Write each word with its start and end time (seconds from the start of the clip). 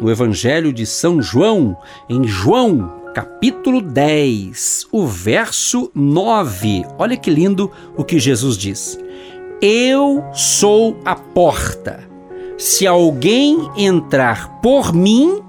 no 0.00 0.10
Evangelho 0.10 0.72
de 0.72 0.84
São 0.84 1.22
João, 1.22 1.76
em 2.08 2.24
João, 2.24 3.02
capítulo 3.14 3.80
10, 3.80 4.88
o 4.92 5.06
verso 5.06 5.90
9. 5.94 6.84
Olha 6.98 7.16
que 7.16 7.30
lindo 7.30 7.70
o 7.96 8.04
que 8.04 8.18
Jesus 8.18 8.56
diz: 8.56 8.98
Eu 9.60 10.24
sou 10.32 10.98
a 11.04 11.14
porta. 11.14 12.04
Se 12.58 12.86
alguém 12.86 13.70
entrar 13.76 14.60
por 14.60 14.92
mim, 14.94 15.42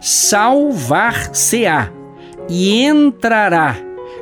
salvar-se-á, 0.00 1.90
e 2.48 2.82
entrará, 2.82 3.76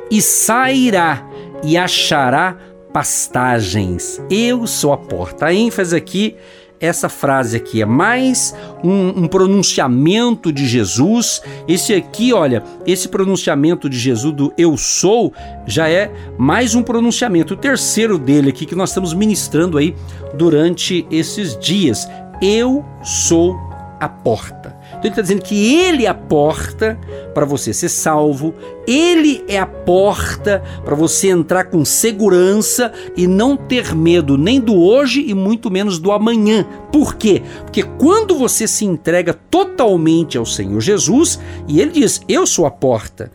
e 0.09 0.21
sairá, 0.21 1.25
e 1.63 1.77
achará 1.77 2.57
pastagens. 2.93 4.21
Eu 4.29 4.67
sou 4.67 4.93
a 4.93 4.97
porta. 4.97 5.47
A 5.47 5.53
ênfase 5.53 5.95
aqui 5.95 6.35
essa 6.83 7.07
frase 7.07 7.55
aqui 7.55 7.81
é 7.81 7.85
mais 7.85 8.53
um, 8.83 9.23
um, 9.23 9.27
pronunciamento 9.27 10.51
de 10.51 10.67
Jesus. 10.67 11.41
Esse 11.65 11.93
aqui, 11.93 12.33
olha, 12.33 12.61
esse 12.85 13.07
pronunciamento 13.07 13.89
de 13.89 13.97
Jesus 13.97 14.35
do 14.35 14.53
eu 14.57 14.75
sou 14.75 15.33
já 15.65 15.87
é 15.87 16.11
mais 16.37 16.75
um 16.75 16.83
pronunciamento. 16.83 17.53
O 17.53 17.57
terceiro 17.57 18.17
dele 18.17 18.49
aqui 18.49 18.65
que 18.65 18.75
nós 18.75 18.89
estamos 18.89 19.13
ministrando 19.13 19.77
aí 19.77 19.95
durante 20.33 21.07
esses 21.09 21.57
dias. 21.57 22.05
Eu 22.41 22.83
sou 23.01 23.57
a 23.97 24.09
porta. 24.09 24.72
Então 25.03 25.09
ele 25.09 25.09
está 25.09 25.21
dizendo 25.21 25.41
que 25.41 25.75
ele 25.75 26.05
é 26.05 26.09
a 26.09 26.13
porta 26.13 26.97
para 27.33 27.45
você 27.45 27.73
ser 27.73 27.89
salvo, 27.89 28.55
ele 28.87 29.43
é 29.49 29.59
a 29.59 29.65
porta 29.65 30.63
para 30.85 30.95
você 30.95 31.27
entrar 31.27 31.65
com 31.65 31.83
segurança 31.83 32.89
e 33.15 33.27
não 33.27 33.57
ter 33.57 33.93
medo 33.93 34.37
nem 34.37 34.61
do 34.61 34.81
hoje 34.81 35.21
e 35.27 35.33
muito 35.33 35.69
menos 35.69 35.99
do 35.99 36.09
amanhã. 36.09 36.65
Por 36.89 37.15
quê? 37.15 37.41
Porque 37.63 37.83
quando 37.83 38.37
você 38.37 38.65
se 38.65 38.85
entrega 38.85 39.33
totalmente 39.33 40.37
ao 40.37 40.45
Senhor 40.45 40.79
Jesus 40.79 41.37
e 41.67 41.81
ele 41.81 41.91
diz: 41.91 42.21
Eu 42.29 42.47
sou 42.47 42.65
a 42.65 42.71
porta 42.71 43.29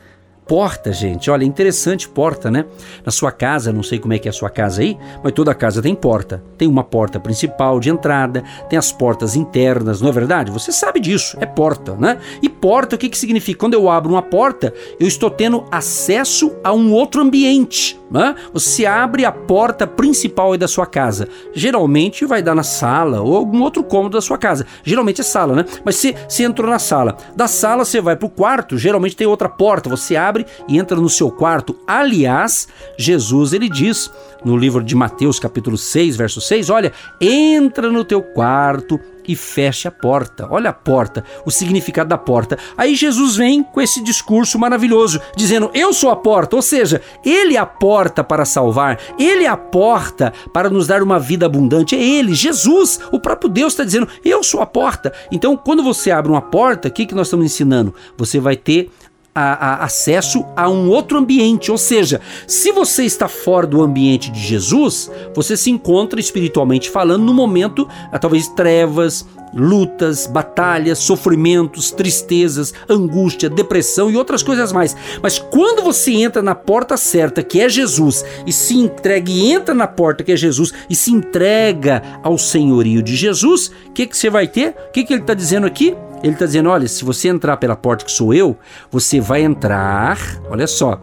porta, 0.49 0.91
gente. 0.93 1.31
Olha, 1.31 1.45
interessante 1.45 2.09
porta, 2.09 2.51
né? 2.51 2.65
Na 3.05 3.13
sua 3.13 3.31
casa, 3.31 3.71
não 3.71 3.83
sei 3.83 3.99
como 3.99 4.15
é 4.15 4.19
que 4.19 4.27
é 4.27 4.31
a 4.31 4.33
sua 4.33 4.49
casa 4.49 4.81
aí, 4.81 4.97
mas 5.23 5.33
toda 5.33 5.55
casa 5.55 5.83
tem 5.83 5.95
porta. 5.95 6.43
Tem 6.57 6.67
uma 6.67 6.83
porta 6.83 7.21
principal 7.21 7.79
de 7.79 7.91
entrada, 7.91 8.43
tem 8.69 8.79
as 8.79 8.91
portas 8.91 9.37
internas, 9.37 10.01
não 10.01 10.09
é 10.09 10.13
verdade? 10.13 10.51
Você 10.51 10.73
sabe 10.73 11.01
disso, 11.01 11.37
é 11.39 11.45
porta, 11.47 11.95
né? 11.97 12.19
E 12.43 12.49
porta, 12.49 12.97
o 12.97 12.99
que, 12.99 13.11
que 13.11 13.19
significa? 13.19 13.61
Quando 13.61 13.75
eu 13.75 13.91
abro 13.91 14.11
uma 14.11 14.23
porta, 14.23 14.73
eu 14.99 15.07
estou 15.07 15.31
tendo 15.31 15.65
acesso 15.71 16.51
a 16.65 16.73
um 16.73 16.93
outro 16.93 17.21
ambiente. 17.21 17.99
Né? 18.11 18.35
Você 18.55 18.87
abre 18.87 19.25
a 19.25 19.33
porta 19.33 19.87
principal 19.87 20.57
da 20.57 20.67
sua 20.67 20.87
casa. 20.87 21.29
Geralmente 21.53 22.25
vai 22.25 22.43
dar 22.43 22.55
na 22.55 22.63
sala 22.63 23.21
ou 23.21 23.37
algum 23.37 23.61
outro 23.61 23.85
cômodo 23.85 24.17
da 24.17 24.23
sua 24.23 24.39
casa. 24.39 24.67
Geralmente 24.83 25.21
é 25.21 25.25
sala, 25.25 25.55
né? 25.55 25.65
Mas 25.85 25.97
se 25.97 26.15
você 26.27 26.45
entrou 26.45 26.71
na 26.71 26.79
sala, 26.79 27.17
da 27.37 27.47
sala 27.47 27.85
você 27.85 28.01
vai 28.01 28.17
para 28.17 28.27
o 28.27 28.31
quarto, 28.31 28.79
geralmente 28.79 29.17
tem 29.17 29.27
outra 29.27 29.49
porta. 29.49 29.91
Você 29.91 30.17
abre 30.17 30.38
e 30.69 30.79
entra 30.79 30.97
no 30.97 31.09
seu 31.09 31.31
quarto. 31.31 31.77
Aliás, 31.87 32.69
Jesus 32.99 33.53
ele 33.53 33.69
diz 33.69 34.11
no 34.45 34.57
livro 34.57 34.83
de 34.83 34.95
Mateus, 34.95 35.39
capítulo 35.39 35.77
6, 35.77 36.17
verso 36.17 36.41
6, 36.41 36.71
olha, 36.71 36.93
entra 37.21 37.91
no 37.91 38.05
teu 38.05 38.23
quarto 38.23 39.01
e 39.29 39.37
feche 39.37 39.87
a 39.87 39.91
porta. 39.91 40.49
Olha 40.51 40.71
a 40.71 40.73
porta, 40.73 41.23
o 41.45 41.51
significado 41.51 42.09
da 42.09 42.17
porta. 42.17 42.59
Aí 42.77 42.95
Jesus 42.95 43.37
vem 43.37 43.63
com 43.63 43.81
esse 43.81 44.03
discurso 44.03 44.59
maravilhoso, 44.59 45.21
dizendo: 45.37 45.71
Eu 45.75 45.93
sou 45.93 46.11
a 46.11 46.17
porta, 46.17 46.57
ou 46.57 46.63
seja, 46.63 47.03
Ele 47.23 47.55
é 47.55 47.61
a 47.61 47.67
porta 47.67 48.25
para 48.25 48.47
salvar, 48.47 48.99
Ele 49.19 49.45
é 49.45 49.49
a 49.49 49.57
porta 49.57 50.33
para 50.53 50.71
nos 50.71 50.87
dar 50.87 51.03
uma 51.03 51.21
vida 51.21 51.45
abundante. 51.45 51.95
É 51.95 52.03
Ele, 52.03 52.35
Jesus, 52.35 52.99
o 53.13 53.21
próprio 53.21 53.51
Deus 53.51 53.75
está 53.75 53.85
dizendo: 53.85 54.09
Eu 54.25 54.43
sou 54.43 54.63
a 54.63 54.67
porta. 54.67 55.13
Então, 55.31 55.57
quando 55.57 55.83
você 55.83 56.11
abre 56.11 56.33
uma 56.33 56.43
porta, 56.43 56.89
o 56.89 56.91
que, 56.91 57.05
que 57.05 57.15
nós 57.15 57.27
estamos 57.27 57.45
ensinando? 57.45 57.95
Você 58.17 58.41
vai 58.41 58.57
ter 58.57 58.91
a, 59.39 59.55
a 59.55 59.85
acesso 59.85 60.45
a 60.57 60.69
um 60.69 60.89
outro 60.89 61.19
ambiente. 61.19 61.71
Ou 61.71 61.79
seja, 61.79 62.21
se 62.47 62.73
você 62.73 63.05
está 63.05 63.29
fora 63.29 63.67
do 63.67 63.83
ambiente 63.83 64.31
de 64.31 64.41
Jesus, 64.41 65.11
você 65.35 65.57
se 65.57 65.71
encontra 65.71 66.21
espiritualmente 66.21 66.91
falando 66.91 67.25
no 67.25 67.35
momento, 67.35 67.89
talvez 68.21 68.49
trevas, 68.49 69.27
lutas, 69.55 70.27
batalhas, 70.27 70.99
sofrimentos, 70.99 71.91
tristezas, 71.91 72.75
angústia, 72.89 73.49
depressão 73.49 74.11
e 74.11 74.17
outras 74.17 74.43
coisas 74.43 74.73
mais. 74.73 74.97
Mas 75.23 75.39
quando 75.39 75.83
você 75.83 76.13
entra 76.13 76.43
na 76.43 76.55
porta 76.55 76.97
certa, 76.97 77.43
que 77.43 77.61
é 77.61 77.69
Jesus, 77.69 78.25
e 78.47 78.53
se 78.53 78.75
entrega 78.75 79.31
e 79.31 79.53
entra 79.53 79.75
na 79.75 79.87
porta 79.87 80.25
que 80.25 80.33
é 80.33 80.37
Jesus 80.37 80.73
e 80.89 80.95
se 80.95 81.13
entrega 81.13 82.03
ao 82.23 82.39
senhorio 82.39 83.03
de 83.03 83.17
Jesus, 83.17 83.71
o 83.87 83.93
que, 83.93 84.07
que 84.07 84.17
você 84.17 84.31
vai 84.31 84.47
ter? 84.47 84.75
O 84.89 84.93
que, 84.93 85.05
que 85.05 85.13
ele 85.13 85.23
está 85.23 85.35
dizendo 85.35 85.67
aqui? 85.67 85.97
Ele 86.23 86.33
está 86.33 86.47
dizendo: 86.47 86.69
olha, 86.69 86.89
se 86.89 87.05
você 87.05 87.29
entrar 87.29 87.57
pela 87.57 87.77
porta 87.77 88.05
que 88.05 88.13
sou 88.13 88.33
eu, 88.35 88.57
você 88.91 89.21
vai 89.21 89.43
entrar, 89.43 90.19
olha 90.51 90.67
só, 90.67 91.01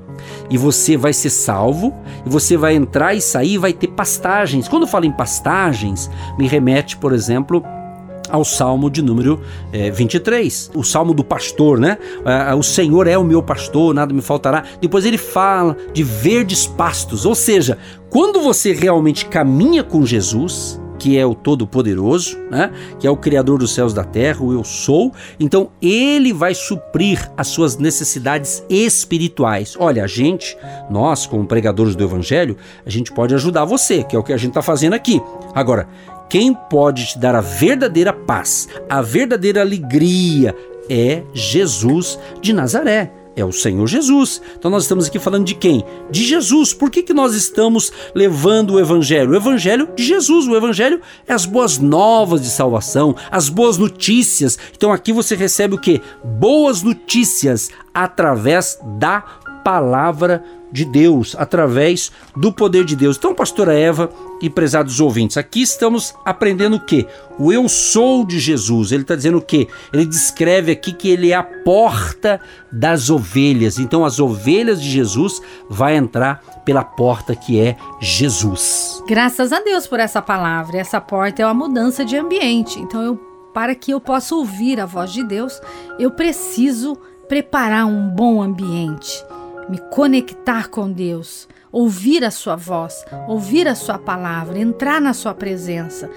e 0.49 0.57
você 0.57 0.97
vai 0.97 1.13
ser 1.13 1.29
salvo, 1.29 1.93
e 2.25 2.29
você 2.29 2.57
vai 2.57 2.75
entrar 2.75 3.13
e 3.13 3.21
sair 3.21 3.57
vai 3.57 3.73
ter 3.73 3.87
pastagens. 3.87 4.67
Quando 4.67 4.83
eu 4.83 4.87
falo 4.87 5.05
em 5.05 5.11
pastagens, 5.11 6.09
me 6.37 6.47
remete, 6.47 6.97
por 6.97 7.13
exemplo, 7.13 7.63
ao 8.29 8.43
Salmo 8.43 8.89
de 8.89 9.01
número 9.01 9.41
é, 9.71 9.91
23, 9.91 10.71
o 10.75 10.83
Salmo 10.83 11.13
do 11.13 11.23
pastor, 11.23 11.79
né? 11.79 11.97
o 12.57 12.63
Senhor 12.63 13.07
é 13.07 13.17
o 13.17 13.23
meu 13.23 13.41
pastor, 13.41 13.93
nada 13.93 14.13
me 14.13 14.21
faltará. 14.21 14.63
Depois 14.81 15.05
ele 15.05 15.17
fala 15.17 15.77
de 15.93 16.03
verdes 16.03 16.65
pastos, 16.65 17.25
ou 17.25 17.35
seja, 17.35 17.77
quando 18.09 18.41
você 18.41 18.73
realmente 18.73 19.25
caminha 19.25 19.83
com 19.83 20.05
Jesus, 20.05 20.79
que 20.97 21.17
é 21.17 21.25
o 21.25 21.35
Todo-Poderoso, 21.35 22.38
né? 22.50 22.72
que 23.00 23.07
é 23.07 23.11
o 23.11 23.17
Criador 23.17 23.59
dos 23.59 23.73
céus 23.73 23.91
e 23.91 23.95
da 23.95 24.03
terra, 24.03 24.44
o 24.44 24.53
Eu 24.53 24.63
Sou. 24.63 25.13
Então 25.39 25.69
ele 25.81 26.33
vai 26.33 26.53
suprir 26.53 27.29
as 27.38 27.47
suas 27.47 27.78
necessidades 27.78 28.63
espirituais. 28.69 29.75
Olha, 29.79 30.03
a 30.03 30.07
gente, 30.07 30.57
nós, 30.89 31.25
como 31.25 31.45
pregadores 31.45 31.95
do 31.95 32.03
Evangelho, 32.03 32.57
a 32.85 32.89
gente 32.89 33.11
pode 33.11 33.34
ajudar 33.34 33.66
você, 33.66 34.03
que 34.03 34.16
é 34.16 34.19
o 34.19 34.23
que 34.23 34.34
a 34.34 34.38
gente 34.38 34.50
está 34.50 34.61
fazendo 34.61 34.94
aqui. 34.94 35.22
Agora, 35.53 35.88
quem 36.29 36.53
pode 36.53 37.05
te 37.07 37.19
dar 37.19 37.35
a 37.35 37.41
verdadeira 37.41 38.11
paz, 38.11 38.67
a 38.89 39.01
verdadeira 39.01 39.61
alegria, 39.61 40.55
é 40.89 41.23
Jesus 41.34 42.19
de 42.41 42.53
Nazaré 42.53 43.11
é 43.35 43.44
o 43.44 43.51
Senhor 43.51 43.85
Jesus. 43.88 44.41
Então 44.57 44.72
nós 44.72 44.84
estamos 44.84 45.07
aqui 45.07 45.19
falando 45.19 45.46
de 45.46 45.56
quem? 45.56 45.84
De 46.09 46.23
Jesus. 46.23 46.73
Por 46.73 46.90
que, 46.90 47.03
que 47.03 47.13
nós 47.13 47.35
estamos 47.35 47.91
levando 48.13 48.73
o 48.75 48.79
Evangelho? 48.79 49.31
O 49.31 49.35
Evangelho 49.35 49.90
de 49.96 50.03
Jesus. 50.03 50.47
O 50.47 50.56
Evangelho 50.56 51.01
é 51.28 51.34
as 51.34 51.46
boas 51.46 51.78
novas 51.78 52.41
de 52.41 52.50
salvação, 52.50 53.16
as 53.29 53.50
boas 53.50 53.78
notícias. 53.78 54.57
Então 54.75 54.91
aqui 54.91 55.12
você 55.12 55.35
recebe 55.35 55.75
o 55.75 55.79
que? 55.79 56.01
Boas 56.23 56.81
notícias 56.81 57.69
através 57.94 58.79
da 58.97 59.22
palavra 59.63 60.44
de 60.44 60.56
Deus, 60.83 61.35
através 61.37 62.11
do 62.35 62.51
poder 62.51 62.83
de 62.83 62.95
Deus. 62.95 63.15
Então, 63.15 63.33
pastora 63.33 63.73
Eva 63.73 64.09
e 64.41 64.49
prezados 64.49 64.99
ouvintes, 64.99 65.37
aqui 65.37 65.61
estamos 65.61 66.13
aprendendo 66.25 66.75
o 66.75 66.79
que? 66.79 67.07
O 67.39 67.53
eu 67.53 67.69
sou 67.69 68.25
de 68.25 68.39
Jesus. 68.39 68.91
Ele 68.91 69.03
está 69.03 69.15
dizendo 69.15 69.37
o 69.37 69.41
que? 69.41 69.67
Ele 69.93 70.05
descreve 70.05 70.71
aqui 70.71 70.91
que 70.91 71.09
ele 71.09 71.31
é 71.31 71.35
a 71.35 71.43
porta 71.43 72.41
das 72.71 73.09
ovelhas. 73.09 73.79
Então, 73.79 74.03
as 74.03 74.19
ovelhas 74.19 74.81
de 74.81 74.89
Jesus 74.89 75.41
vai 75.69 75.95
entrar 75.95 76.43
pela 76.66 76.83
porta 76.83 77.35
que 77.35 77.59
é 77.59 77.78
Jesus. 78.01 79.01
Graças 79.07 79.53
a 79.53 79.61
Deus 79.61 79.87
por 79.87 79.99
essa 79.99 80.21
palavra. 80.21 80.78
Essa 80.78 80.99
porta 80.99 81.41
é 81.41 81.45
uma 81.45 81.53
mudança 81.53 82.03
de 82.03 82.17
ambiente. 82.17 82.79
Então, 82.79 83.01
eu, 83.01 83.16
para 83.53 83.75
que 83.75 83.91
eu 83.91 84.01
possa 84.01 84.35
ouvir 84.35 84.79
a 84.81 84.85
voz 84.85 85.13
de 85.13 85.23
Deus, 85.23 85.61
eu 85.97 86.11
preciso 86.11 86.97
preparar 87.28 87.85
um 87.85 88.09
bom 88.09 88.41
ambiente 88.41 89.23
me 89.70 89.78
conectar 89.90 90.70
com 90.70 90.91
Deus, 90.91 91.47
ouvir 91.72 92.23
a 92.23 92.32
Sua 92.32 92.56
voz, 92.56 93.06
ouvir 93.28 93.67
a 93.67 93.76
Sua 93.76 93.97
palavra, 93.97 94.59
entrar 94.59 95.02
na 95.02 95.14
Sua 95.14 95.34
presença. 95.34 96.09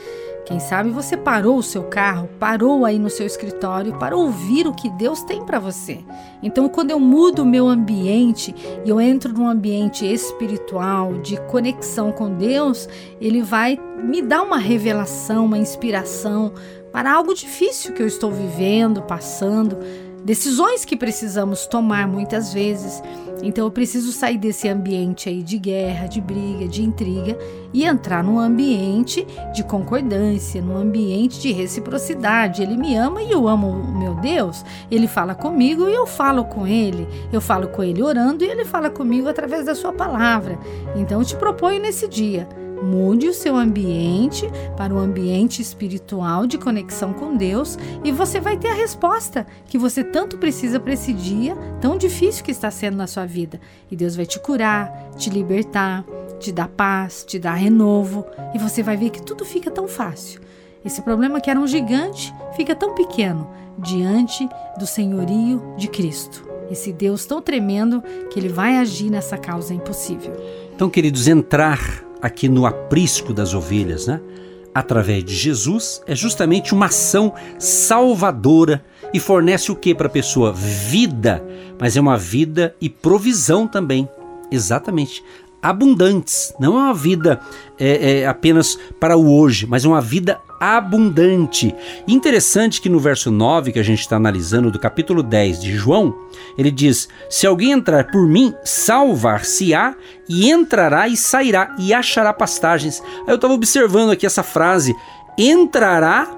Quem 0.49 0.59
sabe 0.59 0.89
você 0.89 1.15
parou 1.15 1.59
o 1.59 1.63
seu 1.63 1.83
carro, 1.85 2.27
parou 2.41 2.87
aí 2.87 2.99
no 2.99 3.11
seu 3.11 3.27
escritório 3.27 3.99
para 3.99 4.17
ouvir 4.17 4.67
o 4.67 4.73
que 4.73 4.89
Deus 4.89 5.23
tem 5.23 5.45
para 5.45 5.59
você. 5.59 6.03
Então, 6.43 6.71
quando 6.71 6.91
eu 6.91 6.99
mudo 6.99 7.43
o 7.43 7.47
meu 7.47 7.69
ambiente 7.69 8.55
e 8.83 8.89
eu 8.89 8.99
entro 8.99 9.31
num 9.31 9.47
ambiente 9.47 10.11
espiritual, 10.11 11.19
de 11.19 11.39
conexão 11.43 12.11
com 12.11 12.35
Deus, 12.35 12.89
Ele 13.21 13.43
vai 13.43 13.79
me 14.03 14.23
dar 14.23 14.41
uma 14.41 14.57
revelação, 14.57 15.45
uma 15.45 15.59
inspiração 15.59 16.55
para 16.91 17.13
algo 17.13 17.35
difícil 17.35 17.93
que 17.93 18.03
eu 18.03 18.07
estou 18.07 18.33
vivendo, 18.33 19.03
passando 19.03 19.77
decisões 20.25 20.85
que 20.85 20.97
precisamos 20.97 21.67
tomar 21.67 22.07
muitas 22.07 22.53
vezes. 22.53 23.03
Então 23.43 23.65
eu 23.65 23.71
preciso 23.71 24.11
sair 24.11 24.37
desse 24.37 24.69
ambiente 24.69 25.29
aí 25.29 25.43
de 25.43 25.59
guerra, 25.59 26.07
de 26.07 26.21
briga, 26.21 26.67
de 26.67 26.83
intriga 26.83 27.39
e 27.73 27.85
entrar 27.85 28.25
num 28.25 28.39
ambiente 28.39 29.27
de 29.55 29.63
concordância, 29.63 30.61
num 30.61 30.77
ambiente 30.77 31.41
de 31.41 31.53
reciprocidade. 31.53 32.63
Ele 32.63 32.77
me 32.77 32.97
ama 32.97 33.23
e 33.23 33.31
eu 33.31 33.47
amo 33.47 33.69
o 33.69 33.99
meu 33.99 34.15
Deus. 34.17 34.65
Ele 34.91 35.07
fala 35.07 35.35
comigo 35.35 35.89
e 35.89 35.95
eu 35.95 36.07
falo 36.07 36.45
com 36.45 36.67
ele. 36.67 37.07
Eu 37.33 37.41
falo 37.41 37.69
com 37.69 37.83
ele 37.83 38.03
orando 38.03 38.45
e 38.45 38.49
ele 38.49 38.65
fala 38.65 38.91
comigo 38.91 39.29
através 39.29 39.67
da 39.67 39.75
sua 39.75 39.93
palavra. 39.93 40.59
Então 40.97 41.21
eu 41.21 41.25
te 41.25 41.37
proponho 41.37 41.81
nesse 41.81 42.09
dia 42.09 42.49
Mude 42.83 43.29
o 43.29 43.35
seu 43.35 43.57
ambiente 43.57 44.49
para 44.77 44.95
um 44.95 44.99
ambiente 44.99 45.61
espiritual 45.61 46.47
de 46.47 46.59
conexão 46.59 47.13
com 47.13 47.37
Deus 47.37 47.79
e 48.05 48.13
você 48.13 48.41
vai 48.41 48.57
ter 48.57 48.69
a 48.69 48.75
resposta 48.75 49.47
que 49.67 49.79
você 49.79 50.05
tanto 50.05 50.39
precisa 50.39 50.79
para 50.79 50.93
esse 50.93 51.13
dia 51.13 51.57
tão 51.81 51.97
difícil 51.97 52.45
que 52.45 52.51
está 52.51 52.71
sendo 52.71 52.97
na 52.97 53.07
sua 53.07 53.27
vida. 53.27 53.61
E 53.91 53.97
Deus 53.97 54.15
vai 54.15 54.27
te 54.27 54.39
curar, 54.39 55.11
te 55.17 55.31
libertar, 55.31 56.05
te 56.39 56.53
dar 56.53 56.69
paz, 56.69 57.25
te 57.27 57.39
dar 57.39 57.55
renovo 57.55 58.25
e 58.55 58.59
você 58.59 58.83
vai 58.83 58.97
ver 58.97 59.11
que 59.11 59.23
tudo 59.23 59.45
fica 59.45 59.71
tão 59.71 59.89
fácil. 59.89 60.41
Esse 60.85 61.03
problema 61.03 61.41
que 61.41 61.51
era 61.51 61.59
um 61.59 61.67
gigante 61.67 62.33
fica 62.57 62.75
tão 62.75 62.95
pequeno 62.95 63.51
diante 63.79 64.49
do 64.79 64.87
senhorio 64.87 65.75
de 65.77 65.89
Cristo. 65.89 66.47
Esse 66.71 66.93
Deus 66.93 67.27
tão 67.27 67.41
tremendo 67.41 68.03
que 68.31 68.39
ele 68.39 68.49
vai 68.49 68.77
agir 68.77 69.11
nessa 69.11 69.37
causa 69.37 69.73
impossível. 69.73 70.35
Então, 70.75 70.89
queridos, 70.91 71.27
entrar 71.27 72.08
aqui 72.21 72.49
no 72.49 72.67
aprisco 72.67 73.33
das 73.33 73.55
ovelhas, 73.55 74.07
né? 74.07 74.21
Através 74.75 75.25
de 75.25 75.35
Jesus, 75.35 76.03
é 76.07 76.15
justamente 76.15 76.73
uma 76.73 76.87
ação 76.87 77.35
salvadora 77.59 78.85
e 79.13 79.19
fornece 79.19 79.73
o 79.73 79.77
que 79.77 79.95
para 79.95 80.07
a 80.07 80.11
pessoa? 80.11 80.53
Vida, 80.53 81.43
mas 81.81 81.97
é 81.97 82.01
uma 82.01 82.17
vida 82.17 82.75
e 82.81 82.89
provisão 82.89 83.67
também. 83.67 84.09
Exatamente 84.51 85.23
abundantes. 85.63 86.55
Não 86.59 86.79
é 86.79 86.83
uma 86.83 86.95
vida 86.95 87.41
é, 87.79 88.21
é, 88.21 88.27
apenas 88.27 88.79
para 88.99 89.17
o 89.17 89.39
hoje, 89.39 89.67
mas 89.67 89.85
uma 89.85 90.01
vida 90.01 90.41
abundante. 90.61 91.75
Interessante 92.07 92.81
que 92.81 92.89
no 92.89 92.99
verso 92.99 93.31
9 93.31 93.73
que 93.73 93.79
a 93.79 93.83
gente 93.83 94.01
está 94.01 94.17
analisando 94.17 94.71
do 94.71 94.79
capítulo 94.79 95.23
10 95.23 95.61
de 95.61 95.73
João, 95.77 96.15
ele 96.57 96.71
diz: 96.71 97.09
Se 97.31 97.47
alguém 97.47 97.73
entrar 97.73 98.11
por 98.11 98.27
mim, 98.27 98.55
salvar-se-á 98.65 99.95
e 100.29 100.51
entrará 100.51 101.09
e 101.09 101.17
sairá 101.17 101.75
e 101.79 101.95
achará 101.95 102.33
pastagens. 102.33 103.03
Aí 103.21 103.29
eu 103.29 103.37
estava 103.37 103.55
observando 103.55 104.11
aqui 104.11 104.27
essa 104.27 104.43
frase: 104.43 104.95
entrará 105.37 106.29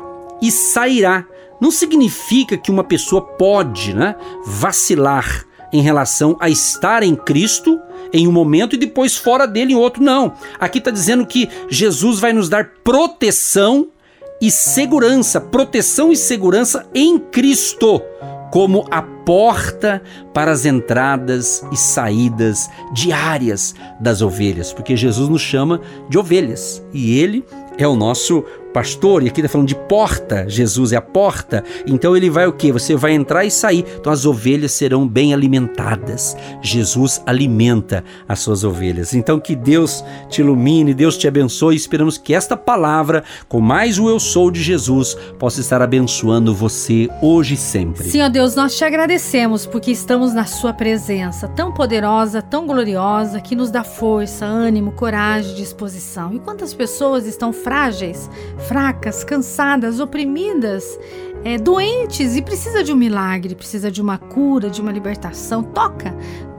e 0.42 0.50
sairá. 0.50 1.24
Não 1.60 1.70
significa 1.70 2.56
que 2.56 2.70
uma 2.70 2.84
pessoa 2.84 3.20
pode 3.20 3.94
né, 3.94 4.16
vacilar 4.46 5.44
em 5.72 5.82
relação 5.82 6.36
a 6.40 6.48
estar 6.48 7.02
em 7.02 7.14
Cristo 7.14 7.78
em 8.12 8.26
um 8.26 8.32
momento 8.32 8.74
e 8.74 8.78
depois 8.78 9.16
fora 9.16 9.46
dele 9.46 9.72
em 9.72 9.76
outro. 9.76 10.02
Não. 10.02 10.34
Aqui 10.58 10.78
está 10.78 10.90
dizendo 10.90 11.26
que 11.26 11.48
Jesus 11.68 12.18
vai 12.18 12.32
nos 12.32 12.48
dar 12.48 12.70
proteção 12.82 13.88
e 14.40 14.50
segurança, 14.50 15.40
proteção 15.40 16.10
e 16.10 16.16
segurança 16.16 16.88
em 16.94 17.18
Cristo, 17.18 18.00
como 18.50 18.86
a 18.90 19.02
porta 19.02 20.02
para 20.32 20.50
as 20.50 20.64
entradas 20.64 21.62
e 21.70 21.76
saídas 21.76 22.68
diárias 22.92 23.74
das 24.00 24.22
ovelhas, 24.22 24.72
porque 24.72 24.96
Jesus 24.96 25.28
nos 25.28 25.42
chama 25.42 25.80
de 26.08 26.18
ovelhas 26.18 26.82
e 26.92 27.18
ele 27.18 27.44
é 27.76 27.86
o 27.86 27.94
nosso 27.94 28.44
pastor, 28.72 29.22
e 29.22 29.28
aqui 29.28 29.40
está 29.40 29.48
falando 29.50 29.68
de 29.68 29.74
porta, 29.74 30.48
Jesus 30.48 30.92
é 30.92 30.96
a 30.96 31.02
porta, 31.02 31.64
então 31.86 32.16
ele 32.16 32.30
vai 32.30 32.46
o 32.46 32.52
que? 32.52 32.72
Você 32.72 32.96
vai 32.96 33.12
entrar 33.12 33.44
e 33.44 33.50
sair, 33.50 33.84
então 33.98 34.12
as 34.12 34.24
ovelhas 34.24 34.72
serão 34.72 35.06
bem 35.06 35.34
alimentadas. 35.34 36.36
Jesus 36.62 37.22
alimenta 37.26 38.04
as 38.28 38.40
suas 38.40 38.64
ovelhas. 38.64 39.14
Então 39.14 39.40
que 39.40 39.56
Deus 39.56 40.04
te 40.28 40.40
ilumine, 40.40 40.94
Deus 40.94 41.16
te 41.16 41.26
abençoe, 41.26 41.76
esperamos 41.76 42.16
que 42.16 42.34
esta 42.34 42.56
palavra, 42.56 43.24
com 43.48 43.60
mais 43.60 43.98
o 43.98 44.08
eu 44.08 44.20
sou 44.20 44.50
de 44.50 44.62
Jesus, 44.62 45.16
possa 45.38 45.60
estar 45.60 45.82
abençoando 45.82 46.54
você 46.54 47.08
hoje 47.20 47.54
e 47.54 47.56
sempre. 47.56 48.04
Senhor 48.04 48.30
Deus, 48.30 48.54
nós 48.54 48.76
te 48.76 48.84
agradecemos 48.84 49.66
porque 49.66 49.90
estamos 49.90 50.32
na 50.32 50.44
sua 50.44 50.72
presença, 50.72 51.48
tão 51.48 51.72
poderosa, 51.72 52.42
tão 52.42 52.66
gloriosa, 52.66 53.40
que 53.40 53.56
nos 53.56 53.70
dá 53.70 53.82
força, 53.82 54.44
ânimo, 54.44 54.92
coragem, 54.92 55.54
disposição. 55.54 56.32
E 56.32 56.38
quantas 56.38 56.74
pessoas 56.74 57.26
estão 57.26 57.52
frágeis, 57.52 58.30
fracas, 58.60 59.24
cansadas, 59.24 60.00
oprimidas, 60.00 60.84
é, 61.44 61.56
doentes 61.56 62.36
e 62.36 62.42
precisa 62.42 62.84
de 62.84 62.92
um 62.92 62.96
milagre, 62.96 63.54
precisa 63.54 63.90
de 63.90 64.00
uma 64.00 64.18
cura, 64.18 64.68
de 64.68 64.80
uma 64.80 64.92
libertação. 64.92 65.62
Toca, 65.62 66.14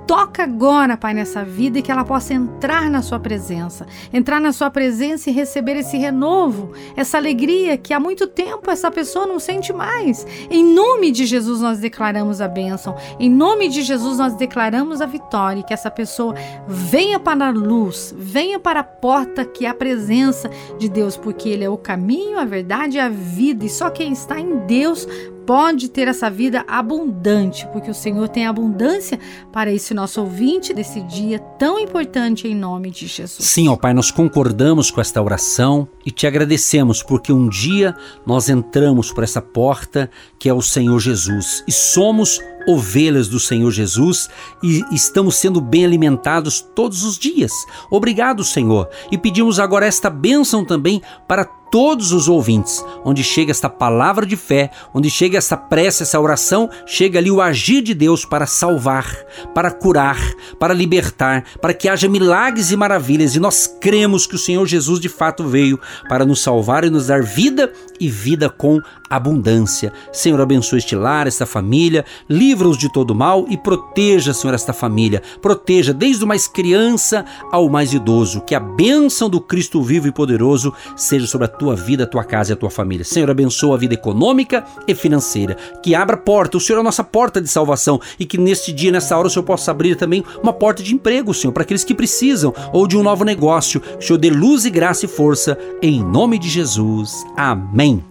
Toca 0.07 0.43
agora, 0.43 0.97
Pai, 0.97 1.13
nessa 1.13 1.43
vida 1.43 1.79
e 1.79 1.81
que 1.81 1.91
ela 1.91 2.03
possa 2.03 2.33
entrar 2.33 2.89
na 2.89 3.01
Sua 3.01 3.19
presença, 3.19 3.85
entrar 4.11 4.41
na 4.41 4.51
Sua 4.51 4.69
presença 4.69 5.29
e 5.29 5.33
receber 5.33 5.77
esse 5.77 5.97
renovo, 5.97 6.71
essa 6.95 7.17
alegria 7.17 7.77
que 7.77 7.93
há 7.93 7.99
muito 7.99 8.27
tempo 8.27 8.69
essa 8.69 8.91
pessoa 8.91 9.25
não 9.25 9.39
sente 9.39 9.71
mais. 9.71 10.25
Em 10.49 10.63
nome 10.63 11.11
de 11.11 11.25
Jesus, 11.25 11.61
nós 11.61 11.79
declaramos 11.79 12.41
a 12.41 12.47
bênção, 12.47 12.95
em 13.19 13.29
nome 13.29 13.69
de 13.69 13.81
Jesus, 13.83 14.17
nós 14.17 14.33
declaramos 14.33 15.01
a 15.01 15.05
vitória, 15.05 15.63
que 15.63 15.73
essa 15.73 15.89
pessoa 15.89 16.35
venha 16.67 17.19
para 17.19 17.47
a 17.47 17.51
luz, 17.51 18.13
venha 18.17 18.59
para 18.59 18.81
a 18.81 18.83
porta 18.83 19.45
que 19.45 19.65
é 19.65 19.69
a 19.69 19.73
presença 19.73 20.49
de 20.77 20.89
Deus, 20.89 21.15
porque 21.15 21.47
Ele 21.47 21.63
é 21.63 21.69
o 21.69 21.77
caminho, 21.77 22.39
a 22.39 22.45
verdade 22.45 22.97
e 22.97 22.99
a 22.99 23.09
vida, 23.09 23.65
e 23.65 23.69
só 23.69 23.89
quem 23.89 24.11
está 24.11 24.39
em 24.39 24.57
Deus 24.65 25.07
pode 25.45 25.89
ter 25.89 26.07
essa 26.07 26.29
vida 26.29 26.63
abundante, 26.67 27.67
porque 27.71 27.89
o 27.89 27.93
Senhor 27.93 28.29
tem 28.29 28.45
abundância 28.45 29.19
para 29.51 29.71
esse 29.71 29.93
nosso 29.93 30.21
ouvinte 30.21 30.73
desse 30.73 31.01
dia 31.01 31.39
tão 31.39 31.79
importante 31.79 32.47
em 32.47 32.55
nome 32.55 32.91
de 32.91 33.07
Jesus. 33.07 33.47
Sim, 33.47 33.67
ó 33.67 33.75
Pai, 33.75 33.93
nós 33.93 34.11
concordamos 34.11 34.91
com 34.91 35.01
esta 35.01 35.21
oração 35.21 35.87
e 36.05 36.11
te 36.11 36.27
agradecemos 36.27 37.03
porque 37.03 37.33
um 37.33 37.49
dia 37.49 37.95
nós 38.25 38.49
entramos 38.49 39.11
por 39.11 39.23
essa 39.23 39.41
porta 39.41 40.09
que 40.39 40.49
é 40.49 40.53
o 40.53 40.61
Senhor 40.61 40.99
Jesus 40.99 41.63
e 41.67 41.71
somos 41.71 42.39
ovelhas 42.67 43.27
do 43.27 43.39
Senhor 43.39 43.71
Jesus 43.71 44.29
e 44.61 44.83
estamos 44.91 45.35
sendo 45.35 45.59
bem 45.61 45.85
alimentados 45.85 46.61
todos 46.61 47.03
os 47.03 47.17
dias. 47.17 47.51
Obrigado, 47.89 48.43
Senhor, 48.43 48.89
e 49.11 49.17
pedimos 49.17 49.59
agora 49.59 49.85
esta 49.85 50.09
bênção 50.09 50.65
também 50.65 51.01
para 51.27 51.45
todos 51.71 52.11
os 52.11 52.27
ouvintes, 52.27 52.83
onde 53.03 53.23
chega 53.23 53.49
esta 53.49 53.69
palavra 53.69 54.25
de 54.25 54.35
fé, 54.35 54.69
onde 54.93 55.09
chega 55.09 55.37
essa 55.37 55.55
prece, 55.55 56.03
essa 56.03 56.19
oração, 56.19 56.69
chega 56.85 57.17
ali 57.17 57.31
o 57.31 57.41
agir 57.41 57.81
de 57.81 57.93
Deus 57.93 58.25
para 58.25 58.45
salvar, 58.45 59.07
para 59.55 59.71
curar, 59.71 60.19
para 60.59 60.73
libertar, 60.73 61.45
para 61.61 61.73
que 61.73 61.87
haja 61.87 62.09
milagres 62.09 62.71
e 62.71 62.75
maravilhas. 62.75 63.35
E 63.35 63.39
nós 63.39 63.73
cremos 63.79 64.27
que 64.27 64.35
o 64.35 64.39
Senhor 64.39 64.67
Jesus 64.67 64.99
de 64.99 65.07
fato 65.07 65.45
veio 65.45 65.79
para 66.09 66.25
nos 66.25 66.41
salvar 66.41 66.83
e 66.83 66.89
nos 66.89 67.07
dar 67.07 67.23
vida 67.23 67.71
e 67.99 68.09
vida 68.09 68.49
com 68.49 68.81
abundância. 69.09 69.93
Senhor, 70.11 70.41
abençoe 70.41 70.79
este 70.79 70.95
lar, 70.95 71.25
esta 71.25 71.45
família, 71.45 72.03
livra-os 72.51 72.77
de 72.77 72.91
todo 72.91 73.15
mal 73.15 73.45
e 73.47 73.55
proteja, 73.55 74.33
Senhor, 74.33 74.53
esta 74.53 74.73
família. 74.73 75.23
Proteja 75.41 75.93
desde 75.93 76.25
o 76.25 76.27
mais 76.27 76.49
criança 76.49 77.23
ao 77.49 77.69
mais 77.69 77.93
idoso. 77.93 78.41
Que 78.41 78.53
a 78.53 78.59
bênção 78.59 79.29
do 79.29 79.39
Cristo 79.39 79.81
vivo 79.81 80.09
e 80.09 80.11
poderoso 80.11 80.73
seja 80.97 81.25
sobre 81.25 81.45
a 81.45 81.47
tua 81.47 81.77
vida, 81.77 82.03
a 82.03 82.07
tua 82.07 82.25
casa 82.25 82.51
e 82.51 82.53
a 82.53 82.57
tua 82.57 82.69
família. 82.69 83.05
Senhor, 83.05 83.29
abençoa 83.29 83.75
a 83.75 83.77
vida 83.77 83.93
econômica 83.93 84.65
e 84.85 84.93
financeira. 84.93 85.55
Que 85.81 85.95
abra 85.95 86.17
porta, 86.17 86.57
o 86.57 86.59
Senhor 86.59 86.79
é 86.79 86.81
a 86.81 86.83
nossa 86.83 87.05
porta 87.05 87.41
de 87.41 87.47
salvação 87.47 88.01
e 88.19 88.25
que 88.25 88.37
neste 88.37 88.73
dia, 88.73 88.91
nessa 88.91 89.17
hora, 89.17 89.27
o 89.27 89.31
Senhor 89.31 89.45
possa 89.45 89.71
abrir 89.71 89.95
também 89.95 90.21
uma 90.43 90.51
porta 90.51 90.83
de 90.83 90.93
emprego, 90.93 91.33
Senhor, 91.33 91.53
para 91.53 91.63
aqueles 91.63 91.85
que 91.85 91.95
precisam 91.95 92.53
ou 92.73 92.85
de 92.85 92.97
um 92.97 93.03
novo 93.03 93.23
negócio. 93.23 93.79
Que 93.79 94.03
o 94.03 94.07
Senhor 94.07 94.19
dê 94.19 94.29
luz 94.29 94.65
e 94.65 94.69
graça 94.69 95.05
e 95.05 95.07
força 95.07 95.57
em 95.81 96.03
nome 96.03 96.37
de 96.37 96.49
Jesus. 96.49 97.25
Amém. 97.37 98.03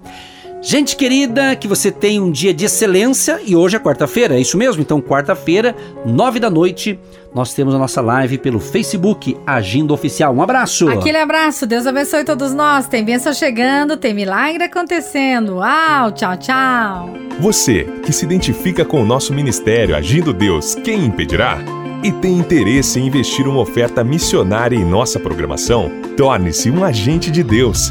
Gente 0.63 0.95
querida, 0.95 1.57
que 1.57 1.67
você 1.67 1.91
tenha 1.91 2.23
um 2.23 2.31
dia 2.31 2.53
de 2.53 2.67
excelência 2.67 3.41
e 3.47 3.57
hoje 3.57 3.77
é 3.77 3.79
quarta-feira, 3.79 4.37
é 4.37 4.41
isso 4.41 4.59
mesmo? 4.59 4.83
Então, 4.83 5.01
quarta-feira, 5.01 5.75
nove 6.05 6.39
da 6.39 6.51
noite, 6.51 7.01
nós 7.35 7.55
temos 7.55 7.75
a 7.75 7.79
nossa 7.79 8.03
live 8.03 8.37
pelo 8.37 8.61
Facebook 8.61 9.39
Agindo 9.47 9.95
Oficial. 9.95 10.35
Um 10.35 10.43
abraço! 10.43 10.87
Aquele 10.91 11.17
abraço, 11.17 11.67
Deus 11.67 11.87
abençoe 11.87 12.25
todos 12.25 12.53
nós. 12.53 12.87
Tem 12.87 13.03
bênção 13.03 13.33
chegando, 13.33 13.97
tem 13.97 14.13
milagre 14.13 14.65
acontecendo. 14.65 15.57
Uau, 15.57 16.13
tchau, 16.13 16.37
tchau! 16.37 17.11
Você 17.39 17.85
que 18.05 18.13
se 18.13 18.27
identifica 18.27 18.85
com 18.85 19.01
o 19.01 19.07
nosso 19.07 19.33
ministério 19.33 19.97
Agindo 19.97 20.31
Deus, 20.31 20.75
quem 20.75 21.07
impedirá? 21.07 21.57
E 22.05 22.13
tem 22.13 22.37
interesse 22.37 23.01
em 23.01 23.07
investir 23.07 23.49
uma 23.49 23.61
oferta 23.61 24.05
missionária 24.05 24.77
em 24.77 24.85
nossa 24.85 25.19
programação? 25.19 25.91
Torne-se 26.19 26.71
um 26.71 26.85
agente 26.85 27.31
de 27.31 27.43
Deus 27.43 27.91